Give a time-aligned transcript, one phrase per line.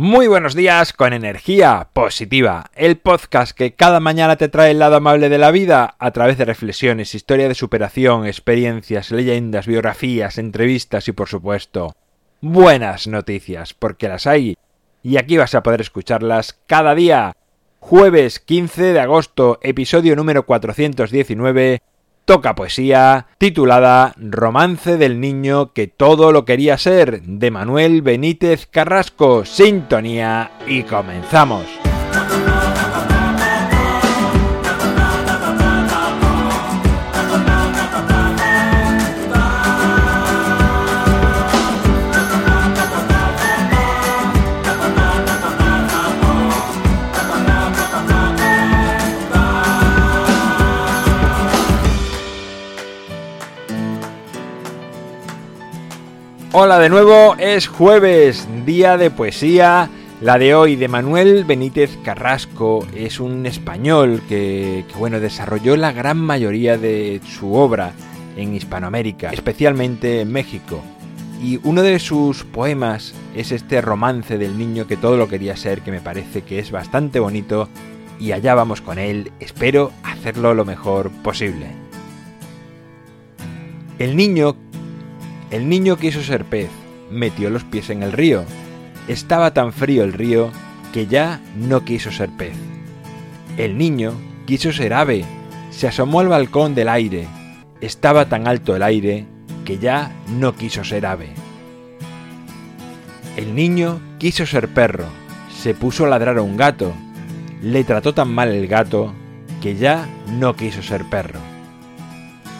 [0.00, 4.94] Muy buenos días con energía positiva, el podcast que cada mañana te trae el lado
[4.94, 11.08] amable de la vida a través de reflexiones, historia de superación, experiencias, leyendas, biografías, entrevistas
[11.08, 11.96] y por supuesto
[12.40, 14.56] buenas noticias, porque las hay
[15.02, 17.32] y aquí vas a poder escucharlas cada día.
[17.80, 21.82] Jueves 15 de agosto, episodio número 419
[22.28, 29.46] toca poesía titulada Romance del niño que todo lo quería ser de Manuel Benítez Carrasco.
[29.46, 31.64] Sintonía y comenzamos.
[56.60, 59.88] Hola de nuevo, es jueves, día de poesía.
[60.20, 66.18] La de hoy de Manuel Benítez Carrasco es un español que, bueno, desarrolló la gran
[66.18, 67.92] mayoría de su obra
[68.36, 70.82] en Hispanoamérica, especialmente en México.
[71.40, 75.82] Y uno de sus poemas es este romance del niño que todo lo quería ser,
[75.82, 77.68] que me parece que es bastante bonito.
[78.18, 81.68] Y allá vamos con él, espero hacerlo lo mejor posible.
[84.00, 84.56] El niño
[85.50, 86.68] el niño quiso ser pez,
[87.10, 88.44] metió los pies en el río.
[89.08, 90.50] Estaba tan frío el río
[90.92, 92.54] que ya no quiso ser pez.
[93.56, 94.12] El niño
[94.46, 95.24] quiso ser ave,
[95.70, 97.26] se asomó al balcón del aire.
[97.80, 99.26] Estaba tan alto el aire
[99.64, 101.30] que ya no quiso ser ave.
[103.36, 105.06] El niño quiso ser perro,
[105.56, 106.92] se puso a ladrar a un gato.
[107.62, 109.14] Le trató tan mal el gato
[109.62, 111.40] que ya no quiso ser perro.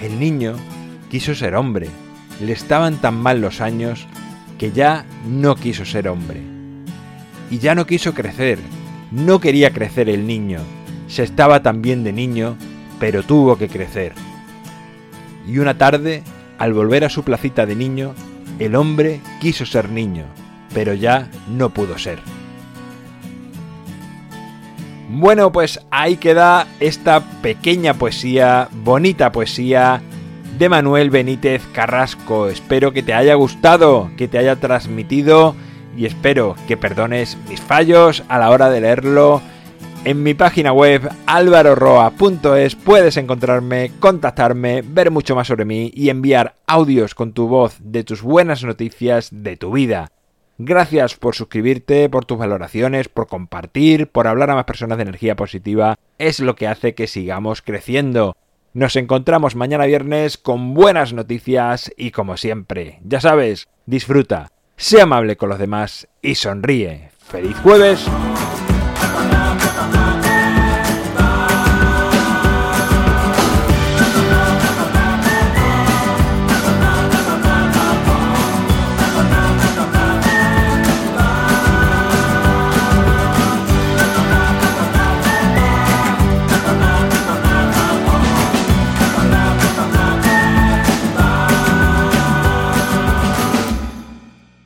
[0.00, 0.56] El niño
[1.10, 1.88] quiso ser hombre,
[2.42, 4.06] le estaban tan mal los años
[4.58, 6.40] que ya no quiso ser hombre.
[7.50, 8.58] Y ya no quiso crecer,
[9.10, 10.60] no quería crecer el niño,
[11.06, 12.56] se estaba tan bien de niño,
[12.98, 14.12] pero tuvo que crecer.
[15.46, 16.22] Y una tarde,
[16.58, 18.14] al volver a su placita de niño,
[18.58, 20.24] el hombre quiso ser niño,
[20.72, 22.18] pero ya no pudo ser.
[25.10, 30.00] Bueno, pues ahí queda esta pequeña poesía, bonita poesía,
[30.58, 32.48] de Manuel Benítez Carrasco.
[32.48, 35.54] Espero que te haya gustado, que te haya transmitido
[35.96, 39.42] y espero que perdones mis fallos a la hora de leerlo.
[40.04, 46.56] En mi página web alvaroroa.es puedes encontrarme, contactarme, ver mucho más sobre mí y enviar
[46.66, 50.10] audios con tu voz de tus buenas noticias de tu vida.
[50.58, 55.34] Gracias por suscribirte, por tus valoraciones, por compartir, por hablar a más personas de energía
[55.34, 55.96] positiva.
[56.18, 58.36] Es lo que hace que sigamos creciendo.
[58.74, 65.36] Nos encontramos mañana viernes con buenas noticias y como siempre, ya sabes, disfruta, sé amable
[65.36, 67.10] con los demás y sonríe.
[67.18, 68.08] ¡Feliz jueves!